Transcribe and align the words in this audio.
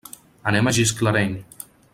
Anem 0.51 0.71
a 0.71 0.73
Gisclareny. 0.79 1.37